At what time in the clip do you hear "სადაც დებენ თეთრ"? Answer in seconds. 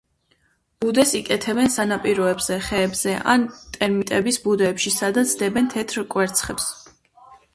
4.97-6.05